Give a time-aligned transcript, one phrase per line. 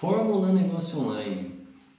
[0.00, 1.44] Fórmula Negócio Online.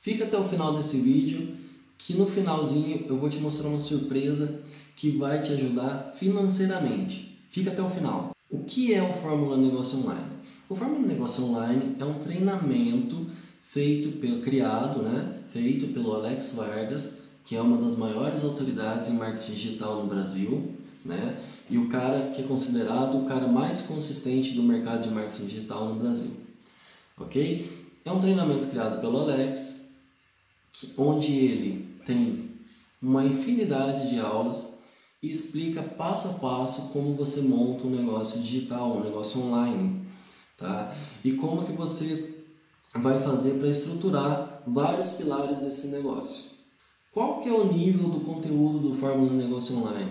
[0.00, 1.54] Fica até o final desse vídeo,
[1.98, 4.62] que no finalzinho eu vou te mostrar uma surpresa
[4.96, 7.38] que vai te ajudar financeiramente.
[7.50, 8.30] Fica até o final.
[8.50, 10.26] O que é o Fórmula Negócio Online?
[10.68, 13.30] O Fórmula Negócio Online é um treinamento
[13.62, 19.18] feito pelo criado, né, feito pelo Alex Vargas, que é uma das maiores autoridades em
[19.18, 21.40] marketing digital no Brasil, né?
[21.68, 25.86] E o cara que é considerado o cara mais consistente do mercado de marketing digital
[25.86, 26.32] no Brasil.
[27.18, 27.70] OK?
[28.04, 29.92] É um treinamento criado pelo Alex,
[30.72, 32.50] que, onde ele tem
[33.00, 34.79] uma infinidade de aulas
[35.22, 40.02] e explica passo a passo como você monta um negócio digital, um negócio online,
[40.56, 40.96] tá?
[41.24, 42.40] E como que você
[42.94, 46.50] vai fazer para estruturar vários pilares desse negócio.
[47.12, 50.10] Qual que é o nível do conteúdo do Fórmula Negócio Online?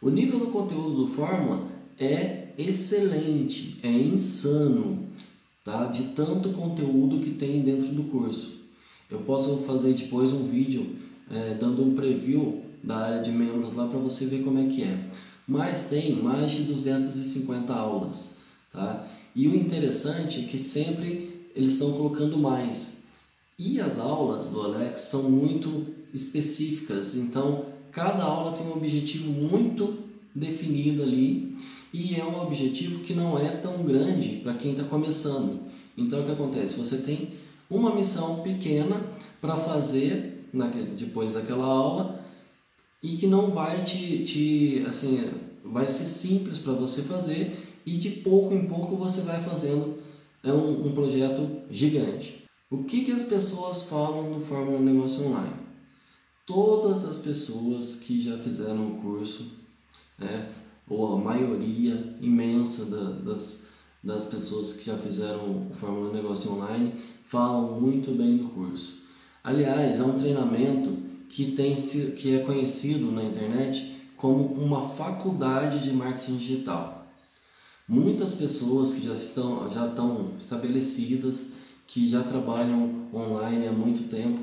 [0.00, 1.66] O nível do conteúdo do Fórmula
[1.98, 5.08] é excelente, é insano,
[5.64, 5.86] tá?
[5.86, 8.64] De tanto conteúdo que tem dentro do curso.
[9.10, 10.96] Eu posso fazer depois um vídeo
[11.30, 14.84] é, dando um preview da área de membros lá para você ver como é que
[14.84, 14.98] é.
[15.46, 18.38] Mas tem mais de 250 aulas,
[18.72, 19.06] tá?
[19.34, 23.04] E o interessante é que sempre eles estão colocando mais.
[23.58, 29.98] E as aulas do Alex são muito específicas, então cada aula tem um objetivo muito
[30.34, 31.56] definido ali
[31.92, 35.60] e é um objetivo que não é tão grande para quem está começando.
[35.96, 36.78] Então o que acontece?
[36.78, 37.30] Você tem
[37.70, 39.00] uma missão pequena
[39.40, 40.46] para fazer
[40.98, 42.15] depois daquela aula
[43.02, 45.22] e que não vai te, te assim,
[45.64, 49.98] vai ser simples para você fazer e de pouco em pouco você vai fazendo
[50.42, 52.44] é um, um projeto gigante.
[52.70, 55.54] O que, que as pessoas falam no Fórmula Negócio Online?
[56.46, 59.58] Todas as pessoas que já fizeram o curso,
[60.18, 60.52] né,
[60.88, 63.68] ou a maioria imensa da, das,
[64.02, 69.04] das pessoas que já fizeram o Fórmula Negócio Online, falam muito bem do curso.
[69.42, 75.92] Aliás, é um treinamento que, tem, que é conhecido na internet como uma faculdade de
[75.94, 77.06] marketing digital.
[77.88, 81.52] Muitas pessoas que já estão, já estão estabelecidas,
[81.86, 84.40] que já trabalham online há muito tempo,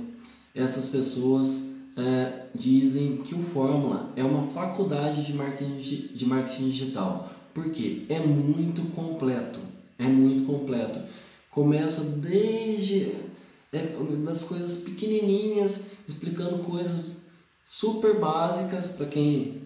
[0.55, 5.79] essas pessoas é, dizem que o Fórmula é uma faculdade de marketing,
[6.13, 7.29] de marketing digital.
[7.53, 9.59] porque É muito completo.
[9.99, 11.01] É muito completo.
[11.51, 13.11] Começa desde
[13.73, 17.23] é, das coisas pequenininhas, explicando coisas
[17.63, 19.61] super básicas para quem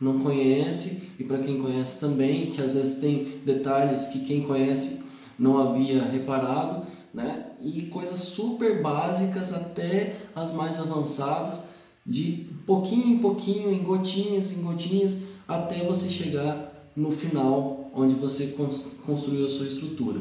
[0.00, 5.04] não conhece e para quem conhece também, que às vezes tem detalhes que quem conhece
[5.38, 7.46] não havia reparado, né?
[7.62, 11.64] E coisas super básicas até as mais avançadas,
[12.06, 18.56] de pouquinho em pouquinho, em gotinhas, em gotinhas, até você chegar no final onde você
[19.04, 20.20] construiu a sua estrutura.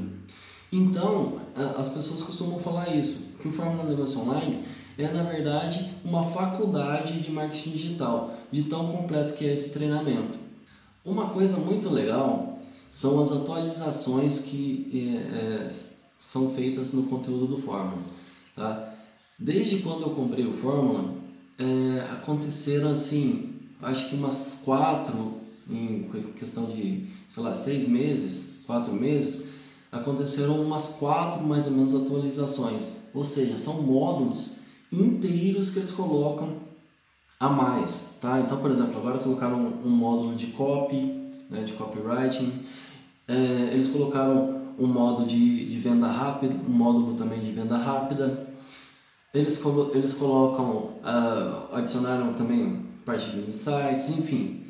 [0.71, 1.39] Então,
[1.77, 4.63] as pessoas costumam falar isso, que o Fórmula Negócio Online
[4.97, 10.37] é na verdade uma faculdade de marketing digital, de tão completo que é esse treinamento.
[11.05, 12.45] Uma coisa muito legal
[12.91, 15.69] são as atualizações que é, é,
[16.23, 18.01] são feitas no conteúdo do Fórmula.
[18.55, 18.93] Tá?
[19.37, 21.13] Desde quando eu comprei o Fórmula,
[21.57, 25.15] é, aconteceram assim, acho que umas quatro,
[25.69, 29.48] em questão de, sei lá, seis meses, quatro meses,
[29.91, 33.09] aconteceram umas quatro mais ou menos atualizações.
[33.13, 34.57] Ou seja, são módulos
[34.91, 36.57] inteiros que eles colocam
[37.39, 38.39] a mais, tá?
[38.39, 42.51] Então, por exemplo, agora colocaram um, módulo de copy, né, de copywriting,
[43.27, 48.47] é, eles colocaram um modo de, de venda rápida, um módulo também de venda rápida,
[49.33, 49.63] eles,
[49.93, 54.65] eles colocam, uh, adicionaram também parte de insights, enfim,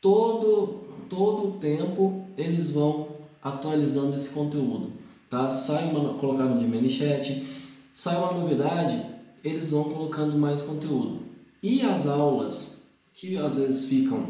[0.00, 3.05] todo, todo o tempo eles vão
[3.46, 4.92] atualizando esse conteúdo,
[5.30, 5.52] tá?
[5.52, 7.46] Sai uma, colocaram de ManyChat,
[7.92, 9.06] sai uma novidade,
[9.44, 11.20] eles vão colocando mais conteúdo.
[11.62, 14.26] E as aulas que às vezes ficam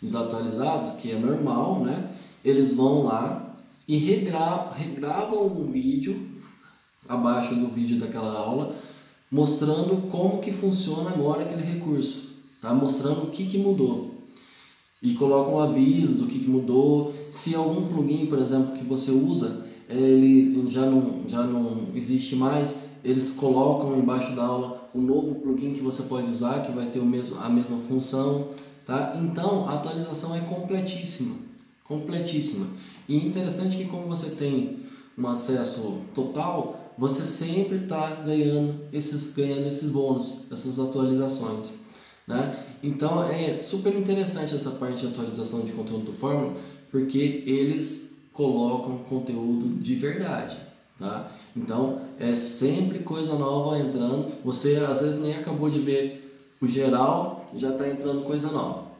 [0.00, 2.10] desatualizadas, que é normal, né?
[2.44, 3.56] Eles vão lá
[3.88, 6.28] e regra regravam um vídeo
[7.08, 8.76] abaixo do vídeo daquela aula,
[9.30, 12.72] mostrando como que funciona agora aquele recurso, tá?
[12.72, 14.19] Mostrando o que, que mudou.
[15.02, 17.14] E colocam um aviso do que, mudou.
[17.30, 22.86] Se algum plugin, por exemplo, que você usa, ele já não, já não existe mais,
[23.04, 26.98] eles colocam embaixo da aula o novo plugin que você pode usar, que vai ter
[26.98, 28.48] o mesmo, a mesma função,
[28.84, 29.18] tá?
[29.22, 31.36] Então, a atualização é completíssima,
[31.84, 32.66] completíssima.
[33.08, 34.80] E é interessante que como você tem
[35.16, 41.68] um acesso total, você sempre está ganhando esses, ganhando esses bônus, essas atualizações.
[42.26, 42.56] Né?
[42.82, 46.54] Então é super interessante essa parte de atualização de conteúdo do Fórmula,
[46.90, 50.56] porque eles colocam conteúdo de verdade.
[50.98, 51.30] Tá?
[51.56, 54.32] Então é sempre coisa nova entrando.
[54.44, 56.20] Você às vezes nem acabou de ver
[56.60, 58.90] o geral, já está entrando coisa nova.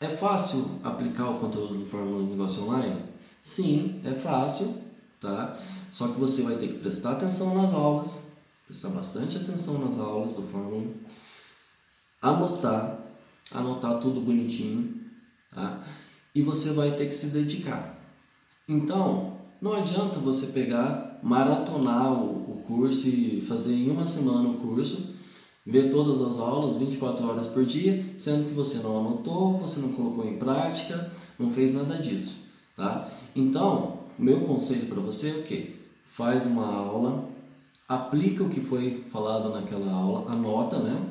[0.00, 3.02] É fácil aplicar o conteúdo do Fórmula de Negócio Online?
[3.42, 4.74] Sim, é fácil,
[5.20, 5.58] tá?
[5.92, 8.10] Só que você vai ter que prestar atenção nas aulas,
[8.66, 10.86] prestar bastante atenção nas aulas do Fórmula,
[12.20, 12.98] anotar,
[13.52, 14.88] anotar tudo bonitinho,
[15.54, 15.84] tá?
[16.34, 17.96] E você vai ter que se dedicar.
[18.68, 24.58] Então, não adianta você pegar, maratonar o, o curso e fazer em uma semana o
[24.58, 25.14] curso,
[25.66, 29.92] ver todas as aulas 24 horas por dia, sendo que você não anotou, você não
[29.92, 32.46] colocou em prática, não fez nada disso,
[32.76, 33.08] tá?
[33.34, 35.74] Então, meu conselho para você é o que?
[36.12, 37.28] Faz uma aula,
[37.88, 41.06] aplica o que foi falado naquela aula, anota, né?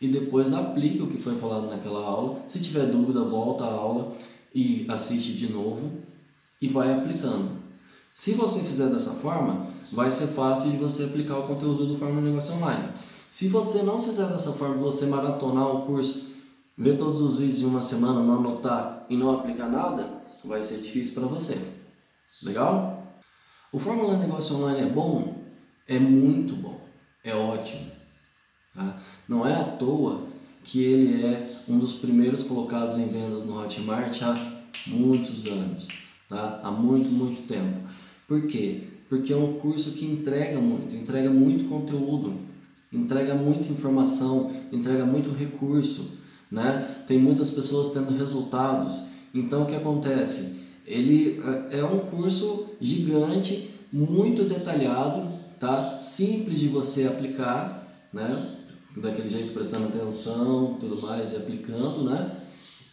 [0.00, 2.40] E depois aplica o que foi falado naquela aula.
[2.48, 4.12] Se tiver dúvida, volta à aula
[4.54, 5.90] e assiste de novo
[6.60, 7.50] e vai aplicando.
[8.14, 12.22] Se você fizer dessa forma, vai ser fácil de você aplicar o conteúdo do Fórmula
[12.22, 12.88] Negócio Online.
[13.30, 16.30] Se você não fizer dessa forma, você maratonar o curso,
[16.76, 20.78] ver todos os vídeos em uma semana, não anotar e não aplicar nada, vai ser
[20.78, 21.58] difícil para você.
[22.42, 23.02] Legal?
[23.72, 25.34] O Fórmula Negócio Online é bom?
[25.86, 26.80] É muito bom.
[27.22, 27.84] É ótimo.
[28.76, 29.00] Tá?
[29.28, 30.26] Não é à toa
[30.62, 35.88] que ele é um dos primeiros colocados em vendas no Hotmart há muitos anos.
[36.28, 36.60] Tá?
[36.62, 37.80] Há muito, muito tempo.
[38.28, 38.82] Por quê?
[39.08, 42.34] Porque é um curso que entrega muito, entrega muito conteúdo,
[42.92, 46.10] entrega muita informação, entrega muito recurso,
[46.50, 46.84] né?
[47.06, 49.04] Tem muitas pessoas tendo resultados.
[49.32, 50.56] Então o que acontece?
[50.86, 51.40] Ele
[51.70, 55.28] é, é um curso gigante, muito detalhado,
[55.60, 56.00] tá?
[56.02, 58.56] Simples de você aplicar, né?
[58.96, 62.40] Daquele jeito prestando atenção, tudo mais e aplicando, né?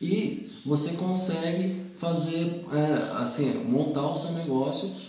[0.01, 5.03] E você consegue fazer, é, assim, montar o seu negócio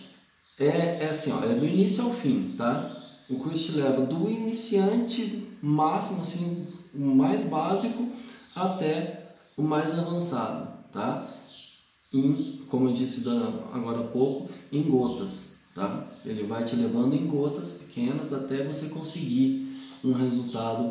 [0.58, 2.90] é, é assim, ó, é do início ao fim, tá?
[3.28, 6.64] O curso te leva do iniciante máximo, assim,
[6.94, 8.06] o mais básico,
[8.54, 11.26] até o mais avançado, tá?
[12.12, 13.28] Em, como eu disse
[13.72, 16.06] agora há pouco, em gotas, tá?
[16.24, 19.63] Ele vai te levando em gotas pequenas até você conseguir
[20.04, 20.90] um resultado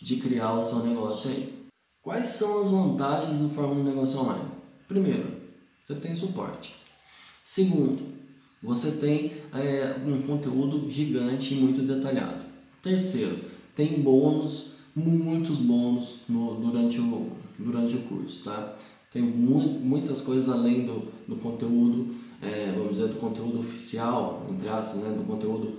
[0.00, 1.66] de criar o seu negócio aí.
[2.02, 4.48] Quais são as vantagens do Fórmula Negócio Online?
[4.86, 5.28] Primeiro,
[5.82, 6.76] você tem suporte.
[7.42, 7.98] Segundo,
[8.62, 12.44] você tem é, um conteúdo gigante e muito detalhado.
[12.82, 13.38] Terceiro,
[13.74, 18.76] tem bônus, muitos bônus no, durante, o, durante o curso, tá?
[19.12, 24.68] Tem mu muitas coisas além do, do conteúdo, é, vamos dizer, do conteúdo oficial, entre
[24.68, 25.16] aspas, né?
[25.16, 25.78] do conteúdo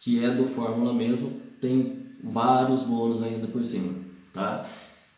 [0.00, 1.30] que é do Fórmula mesmo,
[1.60, 3.92] tem vários bônus ainda por cima,
[4.32, 4.68] tá?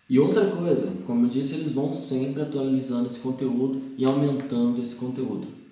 [0.09, 4.97] E outra coisa, como eu disse, eles vão sempre atualizando esse conteúdo e aumentando esse
[4.97, 5.65] conteúdo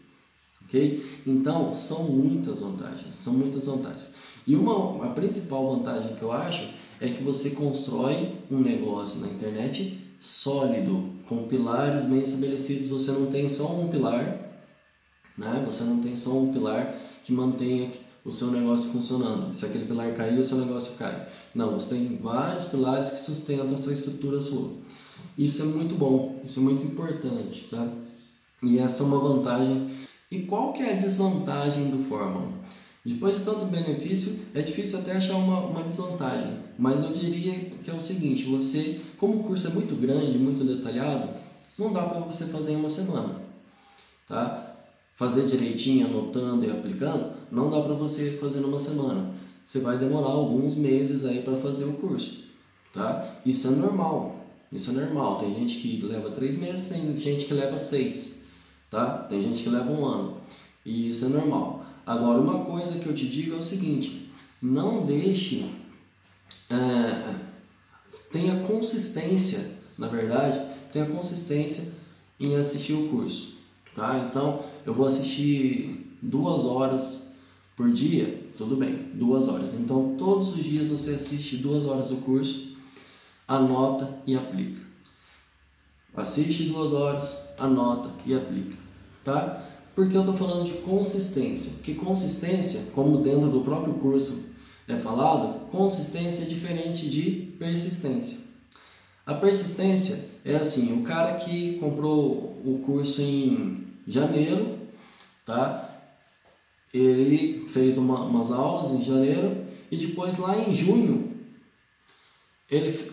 [0.72, 1.04] ok?
[1.26, 4.08] Então, são muitas vantagens, são muitas vantagens.
[4.46, 6.66] E uma, a principal vantagem que eu acho
[7.00, 12.88] é que você constrói um negócio na internet sólido, com pilares bem estabelecidos.
[12.88, 14.24] Você não tem só um pilar,
[15.36, 15.62] né?
[15.66, 16.94] Você não tem só um pilar
[17.24, 17.90] que mantenha
[18.24, 19.54] o seu negócio funcionando.
[19.54, 21.28] Se aquele pilar cair, o seu negócio cai.
[21.54, 24.72] Não, você tem vários pilares que sustentam essa estrutura sua.
[25.36, 27.88] Isso é muito bom, isso é muito importante, tá?
[28.62, 29.90] E essa é uma vantagem
[30.32, 32.48] e qual que é a desvantagem do Fórmula?
[33.04, 36.56] Depois de tanto benefício, é difícil até achar uma, uma desvantagem.
[36.78, 40.64] Mas eu diria que é o seguinte, você, como o curso é muito grande, muito
[40.64, 41.28] detalhado,
[41.78, 43.42] não dá para você fazer em uma semana.
[44.26, 44.74] Tá?
[45.16, 49.30] Fazer direitinho, anotando e aplicando, não dá para você fazer numa semana.
[49.64, 52.46] Você vai demorar alguns meses aí para fazer o curso.
[52.92, 53.36] Tá?
[53.46, 54.44] Isso é normal.
[54.72, 55.38] Isso é normal.
[55.38, 58.42] Tem gente que leva três meses, tem gente que leva seis
[58.92, 59.24] tá?
[59.28, 60.36] Tem gente que leva um ano
[60.84, 61.84] e isso é normal.
[62.06, 64.30] Agora, uma coisa que eu te digo é o seguinte:
[64.62, 65.68] não deixe,
[66.70, 67.34] é,
[68.30, 70.60] tenha consistência, na verdade,
[70.92, 71.94] tenha consistência
[72.38, 73.54] em assistir o curso,
[73.96, 74.28] tá?
[74.28, 77.31] Então, eu vou assistir duas horas
[77.76, 79.74] por dia, tudo bem, duas horas.
[79.74, 82.76] Então, todos os dias você assiste duas horas do curso,
[83.46, 84.80] anota e aplica.
[86.14, 88.82] Assiste duas horas, anota e aplica
[89.24, 89.64] tá?
[89.94, 91.82] Porque eu estou falando de consistência.
[91.82, 94.50] Que consistência, como dentro do próprio curso
[94.88, 98.38] é falado, consistência é diferente de persistência.
[99.24, 104.78] A persistência é assim, o cara que comprou o curso em janeiro,
[105.46, 105.91] tá?
[106.92, 109.56] Ele fez uma, umas aulas em janeiro
[109.90, 111.32] e depois lá em junho
[112.70, 113.12] ele,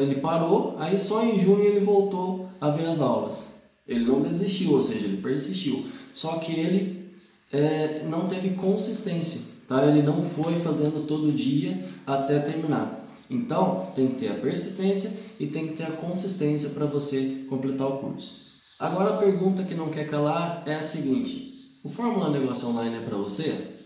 [0.00, 3.54] ele parou, aí só em junho ele voltou a ver as aulas.
[3.86, 5.84] Ele não desistiu, ou seja, ele persistiu.
[6.14, 7.10] Só que ele
[7.52, 9.86] é, não teve consistência, tá?
[9.86, 12.98] Ele não foi fazendo todo dia até terminar.
[13.28, 17.88] Então, tem que ter a persistência e tem que ter a consistência para você completar
[17.88, 18.54] o curso.
[18.78, 21.53] Agora a pergunta que não quer calar é a seguinte:
[21.84, 23.82] o Fórmula Negócio Online é para você?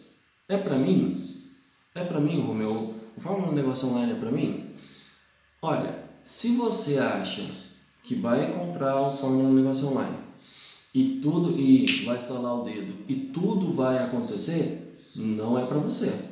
[0.49, 1.43] É para mim?
[1.97, 2.95] É para mim, Romeu?
[3.17, 4.71] O Fórmula Negócio Online é para mim?
[5.61, 7.45] Olha, se você acha
[8.05, 10.17] que vai comprar o Fórmula Negócio Online
[10.95, 16.31] e tudo e vai instalar o dedo e tudo vai acontecer, não é para você,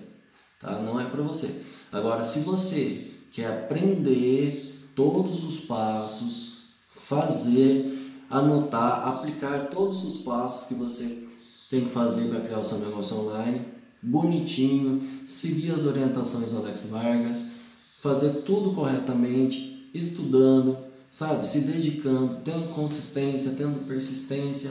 [0.60, 0.80] tá?
[0.80, 1.64] Não é para você.
[1.90, 10.74] Agora, se você quer aprender todos os passos, fazer, anotar, aplicar todos os passos que
[10.74, 11.26] você
[11.70, 13.66] tem que fazer para criar o seu negócio online,
[14.02, 17.52] bonitinho, seguir as orientações do Alex Vargas,
[18.00, 20.78] fazer tudo corretamente, estudando,
[21.10, 24.70] sabe, se dedicando, tendo consistência, tendo persistência,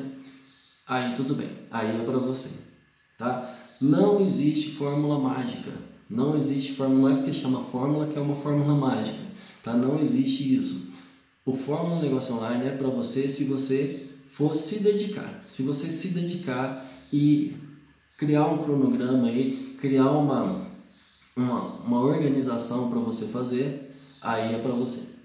[0.88, 2.50] aí tudo bem, aí é para você,
[3.18, 3.54] tá?
[3.82, 5.72] Não existe fórmula mágica,
[6.10, 9.20] não existe fórmula, não é porque chama fórmula que é uma fórmula mágica,
[9.64, 9.74] tá?
[9.74, 10.94] Não existe isso.
[11.46, 16.10] O Fórmula Negócio Online é para você se você for se dedicar, se você se
[16.10, 16.85] dedicar
[17.16, 17.56] e
[18.18, 20.66] criar um cronograma aí, criar uma
[21.34, 25.16] uma, uma organização para você fazer, aí é para você,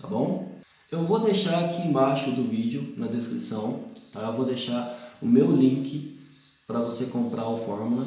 [0.00, 0.60] tá bom?
[0.90, 4.20] Eu vou deixar aqui embaixo do vídeo, na descrição, tá?
[4.28, 6.18] Eu vou deixar o meu link
[6.66, 8.06] para você comprar o Fórmula.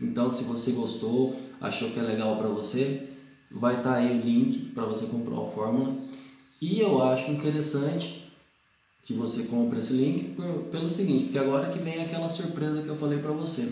[0.00, 3.08] Então, se você gostou, achou que é legal para você,
[3.50, 5.94] vai estar tá aí o link para você comprar o Fórmula.
[6.60, 8.23] E eu acho interessante
[9.04, 10.36] que você compre esse link
[10.70, 13.68] pelo seguinte, porque agora que vem aquela surpresa que eu falei para você,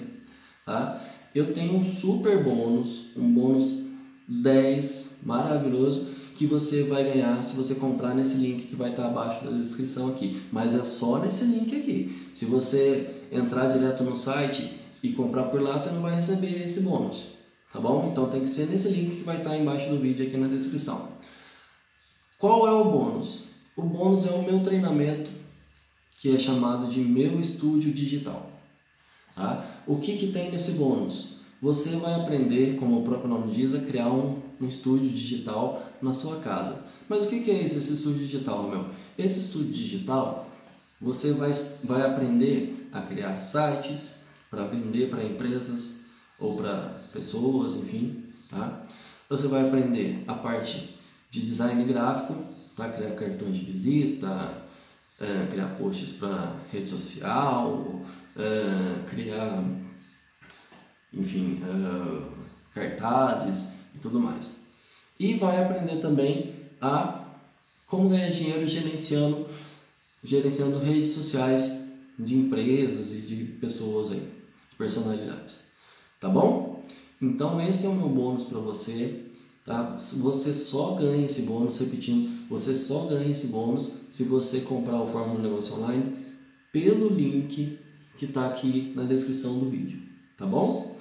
[0.67, 1.03] tá?
[1.35, 3.83] eu tenho um super bônus, um bônus
[4.29, 9.45] 10 maravilhoso que você vai ganhar se você comprar nesse link que vai estar abaixo
[9.45, 10.43] da descrição aqui.
[10.51, 12.31] Mas é só nesse link aqui.
[12.35, 16.83] Se você entrar direto no site e comprar por lá, você não vai receber esse
[16.83, 17.29] bônus,
[17.73, 18.09] tá bom?
[18.11, 21.13] Então tem que ser nesse link que vai estar embaixo do vídeo aqui na descrição.
[22.39, 23.52] Qual é o bônus?
[23.77, 25.31] O bônus é o meu treinamento
[26.19, 28.49] que é chamado de meu estúdio digital.
[29.35, 29.67] Tá?
[29.87, 31.39] O que, que tem nesse bônus?
[31.61, 36.13] Você vai aprender, como o próprio nome diz, a criar um, um estúdio digital na
[36.13, 36.91] sua casa.
[37.09, 38.87] Mas o que, que é esse, estúdio digital, meu?
[39.19, 40.47] Esse estúdio digital,
[41.01, 41.51] você vai,
[41.85, 46.03] vai aprender a criar sites para vender para empresas
[46.39, 48.85] ou para pessoas, enfim, tá?
[49.29, 50.99] Você vai aprender a parte
[51.31, 52.35] de design gráfico,
[52.77, 52.89] tá?
[52.89, 54.63] Criar cartões de visita,
[55.21, 58.03] é, criar posts para rede social,
[58.37, 59.65] é, criar,
[61.13, 62.43] enfim, é,
[62.75, 64.63] cartazes e tudo mais.
[65.19, 67.23] E vai aprender também a
[67.87, 69.47] como ganhar dinheiro gerenciando,
[70.25, 74.27] gerenciando redes sociais de empresas e de pessoas aí,
[74.79, 75.73] personalidades.
[76.19, 76.83] Tá bom?
[77.21, 79.27] Então esse é o meu bônus para você.
[79.65, 79.97] Tá?
[79.97, 85.07] Você só ganha esse bônus, repetindo, você só ganha esse bônus se você comprar o
[85.07, 86.17] Fórmula Negócio Online
[86.73, 87.79] pelo link
[88.17, 90.01] que está aqui na descrição do vídeo,
[90.37, 90.97] tá bom?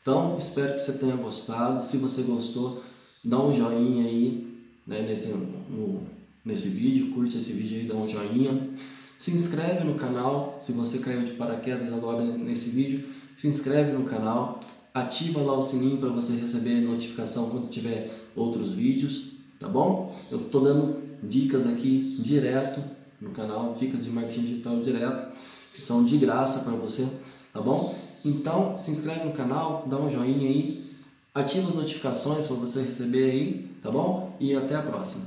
[0.00, 1.82] Então, espero que você tenha gostado.
[1.82, 2.82] Se você gostou,
[3.24, 4.52] dá um joinha aí
[4.86, 6.02] né, nesse, no,
[6.44, 8.70] nesse vídeo, curte esse vídeo aí, dá um joinha.
[9.16, 14.04] Se inscreve no canal, se você caiu de paraquedas agora nesse vídeo, se inscreve no
[14.04, 14.58] canal,
[14.94, 20.14] ativa lá o sininho para você receber notificação quando tiver outros vídeos, tá bom?
[20.30, 22.82] Eu estou dando dicas aqui direto
[23.20, 25.32] no canal, dicas de marketing digital direto
[25.72, 27.08] que são de graça para você,
[27.52, 27.94] tá bom?
[28.24, 30.90] Então, se inscreve no canal, dá um joinha aí,
[31.34, 34.36] ativa as notificações para você receber aí, tá bom?
[34.38, 35.26] E até a próxima.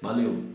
[0.00, 0.51] Valeu!